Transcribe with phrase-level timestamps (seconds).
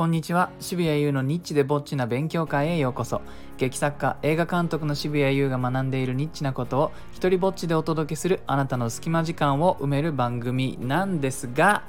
[0.00, 0.48] こんにちは。
[0.60, 3.20] 渋谷優のニッチでぼっちな勉強会へようこそ。
[3.58, 11.82] 劇作家映画監督の渋谷優が学んでいるニッチなことを一人ぼっちでお届けするあなたの隙間時間を埋める番組なんですが、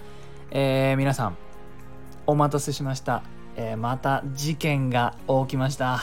[0.49, 1.38] えー、皆さん
[2.27, 3.23] お待たせしました、
[3.55, 6.02] えー、また事件が起きました。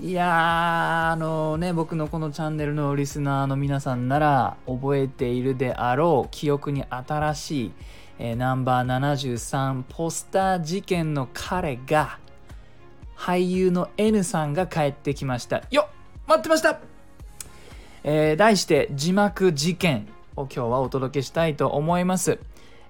[0.00, 7.72] いやーあのね僕のこのチャンネルのリスナーの皆さんなら覚えているであろう記憶に新しい
[8.18, 12.18] えー、ナンバー73ポスター事件の彼が
[13.16, 15.62] 俳優の N さんが帰ってきました。
[15.70, 15.94] よっ
[16.26, 16.80] 待ってました、
[18.02, 22.38] えー、題して字幕事件を今日はお届けしたいと思います。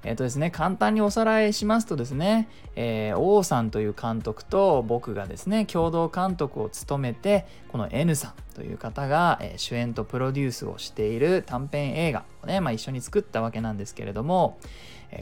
[0.05, 14.59] えっ、とですね、簡単におさらいしますとですね、えー、王さんという監督と僕がですね、共同監督を務めて、この N さんという方が、えー、主演とプロデュースをしている短編映画をね、まあ、一緒に作ったわけなんですけれども、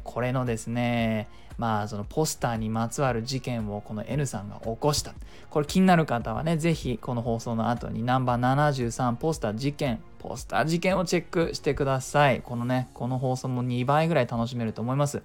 [0.04, 5.12] これのですね、まあそのポスターにまつわる事件をこの N さんが起こした。
[5.50, 12.40] これ気になる方はね、是非この放送の後にナンバー73ポスター事件、ポスター事件をチェックしてください。
[12.40, 15.22] このね、この放送も2倍ぐらい楽しめると思います。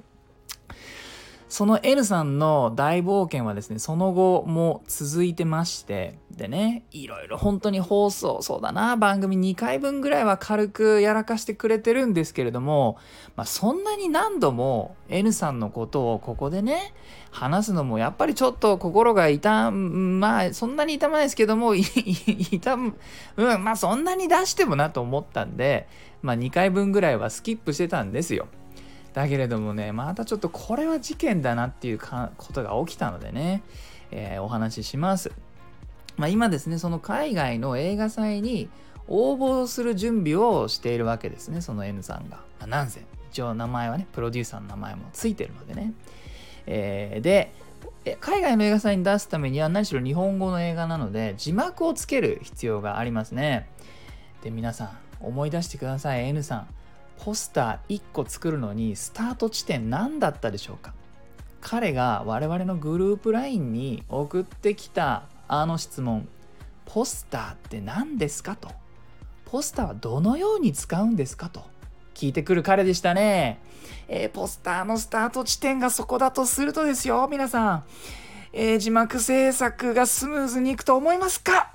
[1.50, 12.98] その N さんの大冒険はですね、その後も続いてまして、でね、いろいろ本当に放送、そうだな、番組2回分ぐらいは軽くやらかしてくれてるんですけれども、
[13.38, 16.94] まあ、そんなに何度も N さんのことをここでね、
[17.32, 22.94] 話すのもやっぱりちょっと心が痛む、まあそんなに痛まないですけども、 痛む、
[23.38, 25.88] うん、まあそんなに出してもなと思ったんで、
[26.22, 28.48] まあ2回分ぐらいはスキップしてたんですよ。
[29.18, 33.64] だけれどもねまたちょっとこれは事件だなっていうかことが起きたのでね、
[34.12, 35.32] えー、お話しします、
[36.18, 38.70] まあ、今ですねその海外の映画祭に
[39.08, 43.02] 応募する準備をしているわけですねその N さんが、まあ、なんせ
[43.32, 45.94] 一応名前はねプロデューサーの名前もついてるのでね、
[46.68, 47.52] えー、で
[48.20, 53.68] 海外の映画祭に出すためには何しろ日本語の映画なので字幕をつける必要がありますね。
[54.44, 56.77] で皆さん思い出してください N さん。
[57.24, 60.94] ポスター1個作るのにスタート地点何だったでしょうか？
[61.60, 66.28] 彼が我々のグループ LINE に送ってきたあの質問。
[66.86, 68.72] ポスターって何ですかと？
[69.46, 71.62] ポスターはどのように使うんですかと？
[72.14, 73.60] 聞いてくる彼でしたね、
[74.08, 77.84] えー、ポスターのスタート地点がそこだとするとですよ皆さん、
[78.54, 81.72] えー、字幕制作がスムーズにいくと思いますか？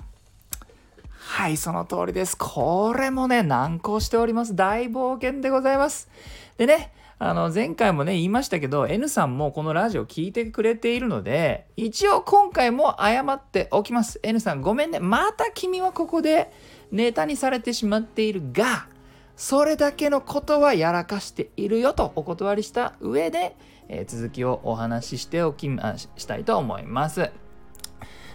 [1.25, 2.37] はい、その通りです。
[2.37, 4.55] これもね、難航しております。
[4.55, 6.09] 大冒険でございます。
[6.57, 14.19] でね、あの、前回もね、言いましたけど、N さんもこのラジオ聞いてくれているので、一応今回も謝っておきます。
[14.21, 14.99] N さん、ごめんね。
[14.99, 16.51] また君はここで
[16.91, 18.87] ネタにされてしまっているが、
[19.35, 23.55] それだけのことはやらかしているよとお断りした上で、
[23.87, 27.31] えー、続きをお話ししておきましたいと思います。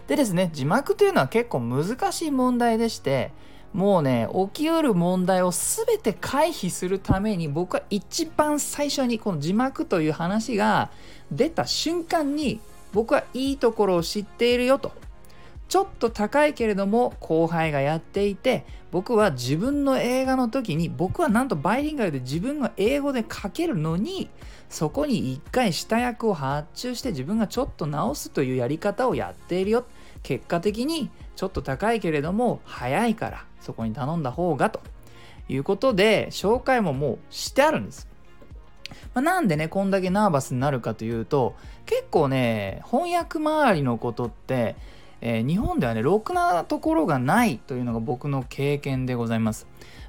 [0.09, 3.31] でですね、字幕というのは結構難しい問題でして、
[3.75, 10.91] もうね、起きうる問題を全て回避するために僕は一番最初にこの字幕という話が
[11.31, 12.59] 出た瞬間に
[12.95, 14.93] 僕はいいところを知っているよと。
[15.69, 24.31] ちょっと高いけれども後輩がやっていて僕は自分の映画の時に僕はなんとバイリンガルで自分が英語で書けるのに
[24.71, 29.85] そこに一回下役を発注して自分がちょっと直すというやり方をやっているよ。
[30.23, 34.81] 結果的にちょっと高いけれども早いからそこに頼んだ方がと
[35.49, 38.09] いうことで紹介ももうしてあるんです。
[39.15, 41.55] まあ、なんでねこんだけナーバスになるかというと
[41.87, 44.77] 結構ね翻訳周りのことって、
[45.21, 49.67] えー、日本ではねろくなところがないというのが僕の経験でございます。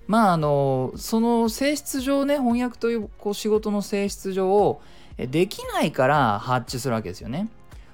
[0.08, 4.82] まああのその性質上ね翻訳というこう仕事の性質上
[5.18, 7.50] できないから発注するわけですよね。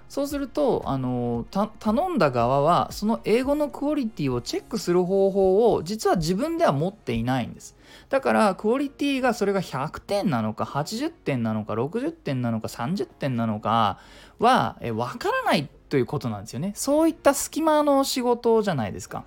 [0.07, 7.75] そうするとあの頼んだ側はその英語のクオリティをチェックする方法を実は自分では持っていないんです。
[8.09, 13.99] だからクオリティがそれが100点なのか80点なのか60点なのか30点なのか
[14.39, 16.73] はえ分からないということなんですよね。
[16.75, 19.25] そういった隙間の仕事じゃないですか、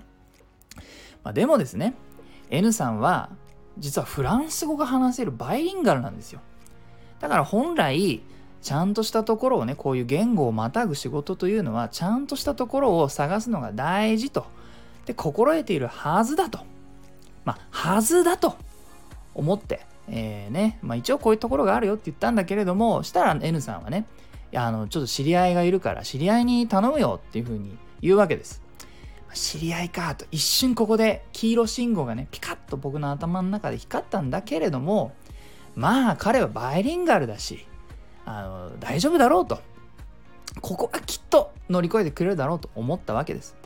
[1.24, 1.94] まあ、でもですね
[2.50, 3.30] N さんは
[3.78, 6.40] 実はフランス語が話せるバイリンガルなんですよ。
[7.20, 8.22] だから本来
[8.62, 14.46] ちゃんとしたところをねこういう言語をまたぐ仕事というのはちゃんとしたところを探すのが大事と。
[15.06, 16.60] で心得ているはずだと。
[17.44, 18.56] まあはずだと
[19.34, 24.06] 思ってえー、ねまあ、一応こういうところがあるよって言ったんだけれどもしたら N さんはね
[24.52, 28.62] いやあのちょっと知り合いがいるから知り合いに頼むよっていうふうに言うわけです。
[29.34, 30.24] 知り合いかと。
[30.30, 35.12] 一瞬ここで黄色信号がねピカッと僕の頭の中で光ったんだけれども
[35.74, 37.66] まあ彼はバイリンガルだし
[38.28, 39.58] あの大丈夫だろうと。
[40.60, 43.56] ここはきっと乗り越えてくれるだろうと思ったわけです。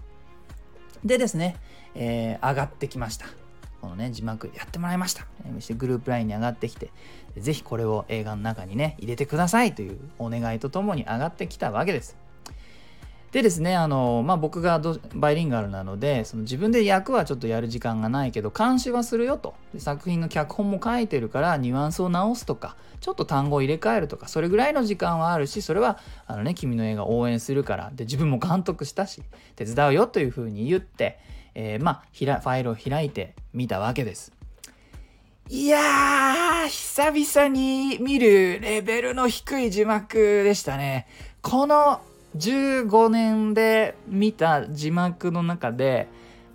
[1.05, 1.57] でですね、
[1.95, 3.27] えー、上がってきました。
[3.81, 5.27] このね字幕やってもらいました。
[5.55, 6.91] そしてグループ LINE に上がってきて
[7.37, 12.17] 是非これを映画の中にね入れてくださいというお願いとともに上がってきたわけです。
[13.33, 14.79] でですね、あの、まあ、僕が
[15.15, 19.55] バイリンガルなので、その自分で役はちょっとやる時間がないけど、監視はするよと。
[19.73, 29.23] で作品の脚本も書いてるから、ニュアンスを直すとか、ちょっと単語を入れ替えるとか、それぐらいの時間はあるし、それは、あのね、君の映画応援するから、で、自分も監督したし、
[29.57, 31.19] 手伝うよというふうに言って、
[31.55, 34.33] えー、まあ、ファイルを開いてみたわけです。
[35.49, 41.07] いやー、久々に見るレベルの低い字幕でしたね。
[41.41, 42.03] この
[42.37, 46.09] 15年で見た字幕の中で、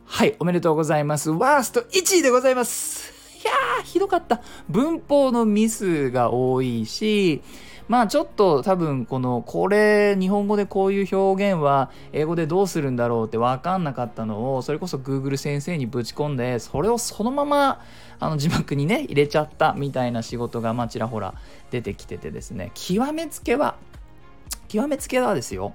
[0.05, 1.29] はい、おめでとうございます。
[1.29, 3.11] ワースト1位でございます。
[3.43, 4.41] いやー、ひどかった。
[4.69, 7.43] 文法のミスが多いし、
[7.87, 17.81] まあちょっと多分この、これ、日本語でこういう表現は英語でどうするんだろうって分かんなかったのを、それこそ Google 先生にぶち込んで、それをそのまま
[18.19, 21.35] あの字幕にね、入れちゃったみたいな仕事がまあちらほら
[21.69, 23.75] 出てきててですね、極めつけは、
[24.67, 25.73] 極めつけはですよ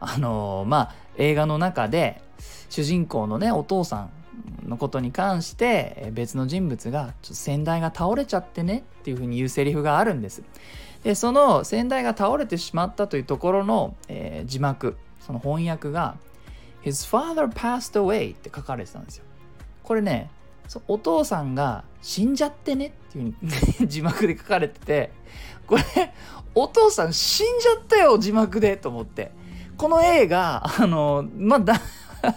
[0.00, 2.22] あの、まあ映画の中で
[2.68, 4.08] 主人公のねお父さ
[4.64, 10.42] んのことに関して別の人物がちょっと先代が倒れちゃってねっていうふうに言うセリフがあるんです。
[11.04, 16.16] でその先代が倒れてしまったというところの、えー、字幕その翻訳が
[16.82, 19.24] 「His father passed away」って書かれてたんですよ。
[19.82, 20.30] これね
[20.88, 23.34] お父さんが死んじゃってねっていううに
[23.88, 25.12] 字幕で書かれてて
[25.66, 25.82] これ
[26.54, 29.32] お父さん死んじゃったよ字幕でと思って。
[29.76, 31.80] この映画あのまあだ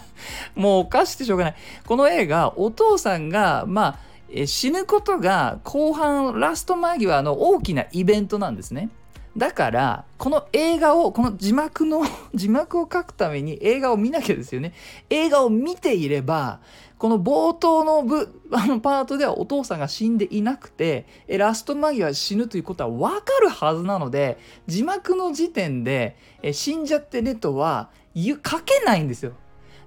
[0.56, 1.54] もうおかしくてしょうがない。
[1.86, 3.98] この映画お父さんがま
[4.34, 8.90] あ死ぬことが後半ラスト間際の大きなイベントなんですね。
[9.36, 12.02] だからこの映画をこの字幕の
[12.34, 14.72] 字幕を書くために映画を見なきゃですよね。
[15.10, 16.60] 映画を見ていれば
[16.98, 26.16] この冒頭の部 あのパートではお父さんが死んでいなくてラスト間際死ぬということは分かるはずなので字幕の時点で
[26.52, 29.32] 死んじゃってねとは書けないんですよ。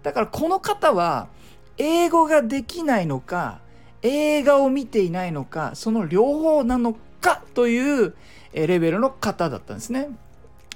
[0.04, 1.28] だからこの方は
[1.78, 3.62] 英語ができないのか
[4.04, 8.16] 映画を見ていないのかその両方なのかという
[8.54, 10.10] レベルの方だったんですね。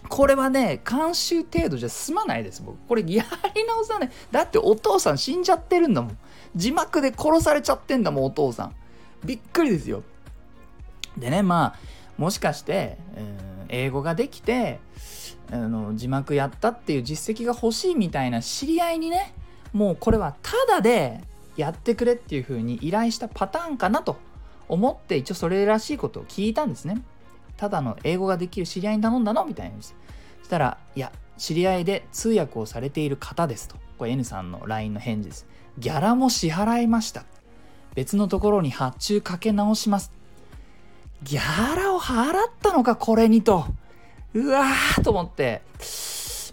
[0.09, 2.77] これはね、監修程度じゃ済まないです、僕。
[2.87, 3.23] これや
[3.55, 4.11] り直さない。
[4.31, 6.17] だってお父さん死んじゃってるんだもん。
[6.55, 8.75] 字幕で殺されちゃってんだもん、お父さん。
[9.25, 10.03] びっくりですよ。
[11.17, 11.79] でね、まあ、
[12.17, 12.97] もしかして、
[13.69, 14.79] 英語ができて、
[15.51, 19.33] あの字幕やったっていう実績が欲しいみたいな知り合いにね、
[19.71, 21.21] もうこれはただで
[21.57, 24.17] やってくれっていう風に依頼したパターンかなと
[24.73, 27.01] 思って一応それらしいことを聞いたんですね。
[27.57, 29.93] ただの英語ができる知り合いに頼んだのみたいなそ
[30.43, 33.77] したら、いや、知り合いで通訳をされている方ですと。
[33.97, 35.47] これ N さんの LINE の返事です。
[35.77, 37.25] ギャラも支払いました。
[37.95, 40.11] 別のところに発注かけ直します。
[41.23, 43.65] ギャラを払ったのか、これにと。
[44.33, 45.61] うわーと思って。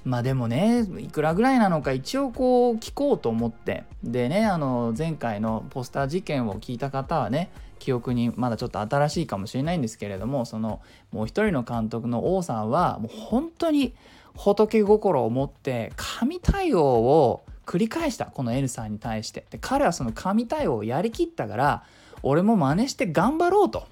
[0.04, 3.84] まあでもね、いくらぐらいなのか一応こう聞こうと思って。
[4.02, 7.50] でね、あの前回のポスター事件を聞いた方はね、
[7.80, 13.94] 記憶にまだちょっと新しいかもしれないんですけれどもそのもう一人の監督の王さんはもう本当に
[14.34, 19.44] 仏心を持って神対応を繰り返したこの N さんに対して。
[19.50, 21.84] で彼はその神対応をやりきったから
[22.22, 23.86] 俺も真似して頑張ろうと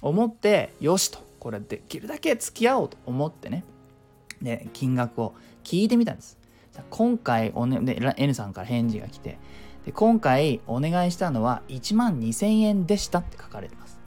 [0.00, 3.64] 思ってよしとこれできるだけ付き合おうと思ってね。
[4.40, 5.34] で金額を
[5.64, 6.38] 聞いてみたんです。
[6.90, 9.38] 今回お、ね、N さんから返事が来て
[9.84, 13.98] で今回お願いしたのは1万2000円でしたって書かれてます。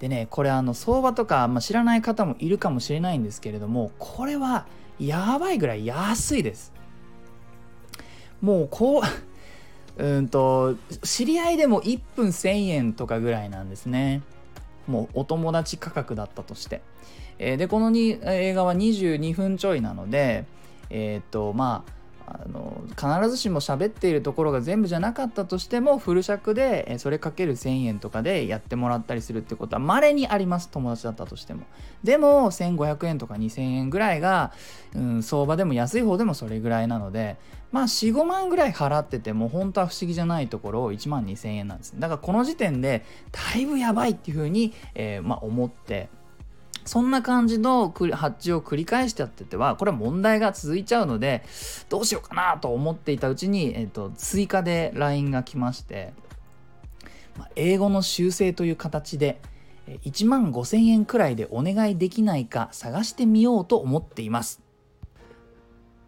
[0.00, 4.66] でね、これあの相場とか、まあ、知らない方もいるかもしれないんですけれども、これは
[4.98, 6.72] やばいぐらい安いです。
[8.40, 9.02] もうこう
[10.02, 14.22] うんと、知り合いでも1分1000円とかぐらいなんですね。
[14.88, 16.82] もうお友達価格だったとして。
[17.38, 20.46] えー、で、このに映画は22分ちょいなので、
[20.90, 22.01] えっ、と、まあ、
[22.44, 31.62] あの必ずしも喋っているところが全部じゃなかったとしてもフル尺でそれかける1000円とかでやってもらったりするってことは稀にあります友達だったとしても。
[32.02, 34.52] でも1500円とか2000円ぐらいが、
[34.94, 37.36] うん、相場でも安い方でもそれぐらいなので
[37.70, 41.94] まあ45万ぐらい払ってても本当は不思議じゃないところを1万2000円なんです。
[41.98, 46.08] だからこの時点でだいぶやばいっていうふうに、えー、まあ、思って
[46.84, 51.44] そんな感じの発注を繰り返してやってては、これは問題が続いちゃうので、
[51.88, 56.12] どうしようかなと思っていたうちに、えっと、追加で LINE が来まして、
[57.38, 59.40] まあ、英語の修正という形で、
[60.04, 64.62] 1万5000円くらいでお願いできないか探してみようと思っています。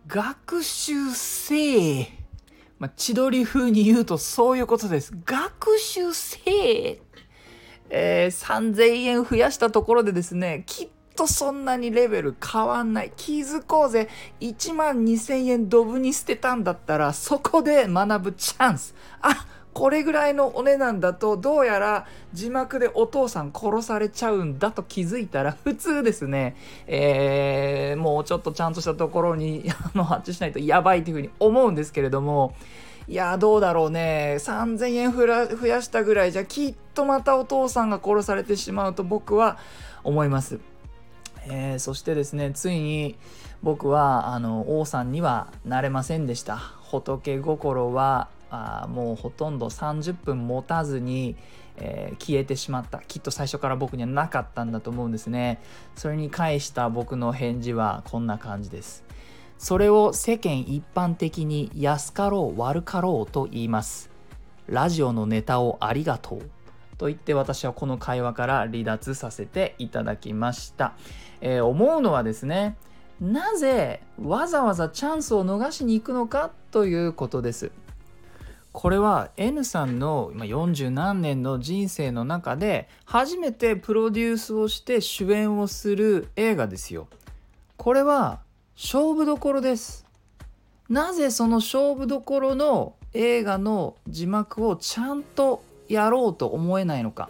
[0.07, 2.25] 学習せ
[2.79, 5.13] まあ、千鳥風に言うとそういうことです。
[5.25, 7.01] 学習せ
[7.91, 13.13] えー、3000円増やしたところでですね、きっとそんなにレベル変わんない。
[13.17, 14.09] 気づこうぜ。
[14.41, 18.95] 1万2000円ドブに捨てたんだったら、そこで学ぶチャンス。
[19.21, 32.55] あこれぐらいのお値段だとどうやら字幕でお父さん殺されちゃうんだと気づいたら普通ですね、えー、もうちょっとちゃんとしたところにあの発注しないとやばいというふうに思うんですけれども
[33.07, 34.37] いやどうだろうね。
[34.39, 39.59] 3000円増やしたぐらいじゃきっとまたお父さんが殺されてしまうと僕は
[40.03, 40.59] 思います。
[41.47, 43.17] えー、そしてですねついに
[43.63, 46.57] 僕はあの王さんにはなれませんでした。
[46.91, 51.37] 仏心はあもうほとんど30分持たずに、
[51.77, 53.01] えー、消えてしまった。
[53.01, 55.61] きっと最初から僕にはなかったんだと思うんですね。
[55.95, 59.04] それに返した僕の返事はこんな感じです。
[59.65, 64.11] それを世間一般的に安かろう悪かろうと言います。
[64.67, 66.51] ラジオのネタをありがとう。
[66.99, 70.93] と言って私はこの会話から離脱させていただきました、
[71.41, 72.77] えー、思うのはですね
[73.23, 77.73] なぜわざわざチャンスを逃しに行くのかということです。
[78.71, 87.09] これは N さんの40何年の人生の中で初めてプロデュースをして主演をする映画ですよ。
[87.79, 88.44] これは
[88.77, 90.05] 勝負どころです。
[90.89, 97.29] なぜその勝負どころの映画の字幕をちゃんとやろうと思えないのか。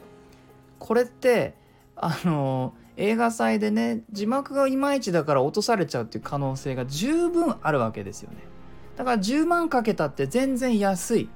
[0.79, 1.55] これって
[1.97, 8.39] あの映画祭でね字幕がいまいちだから落とされちゃうっていう可能性が十分あるわけですよね。
[8.97, 11.29] だから10万かけたって全然安い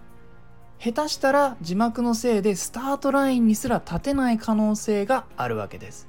[0.79, 6.07] 下手したら字幕のせいでスタートラインにすら立てない可能性があるわけです、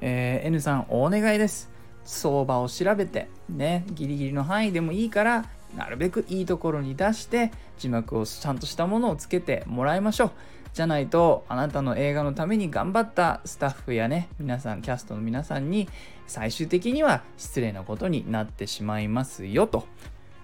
[0.00, 1.73] えー、N さんお願いです
[2.04, 5.44] 相場を調べてねギリギリの範囲でもいいから
[5.76, 10.30] なるべくいいところに出して字幕をちゃんとしたものをつけてもらいましょう。
[10.72, 15.88] じゃないとあなたの映画のために頑張ったスタッフやね皆さんキャストの皆さんに
[16.26, 19.86] 最終的には失礼なことになってしまいますよと。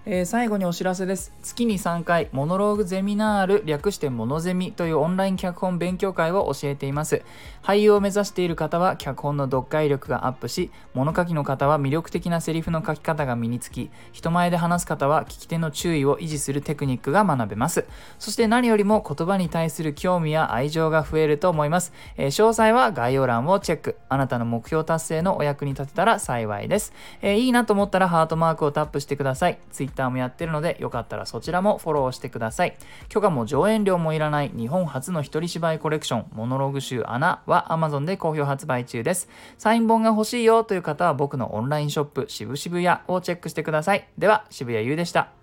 [0.07, 1.31] えー、最後にお知らせです。
[1.43, 7.21] 月に3回、モノローグゼミナール、略してモノゼミというオンライン脚本勉強会を教えています。
[7.61, 17.85] 俳優を目指している方は、脚本の読解力がアップし、物書きの方は魅力的なセリフの書き方が身につき、人前で話す方は聞き手の注意を維持するテクニックが学べます。
[18.17, 21.93] そして何よりも言葉に対する興味や愛情が増えると思います。
[22.17, 23.97] えー、詳細は概要欄をチェック。
[24.09, 26.91] あなたの目標達成のお役に立てたら幸いです。
[27.21, 29.59] えー、いいなと思ったらハートマークをタップしてください。
[29.91, 32.77] Twitter もやってるので、よかったらそちらもフォローしてください。
[33.09, 39.29] 許可も上演料もいらない日本初の一人芝居コレクション、モノローグ集穴は Amazon で好評発売中です。
[39.57, 44.07] サイン本が欲しいよという方は僕のオンラインショップ、渋々屋をチェックしてください。
[44.17, 45.40] では、渋谷優でした。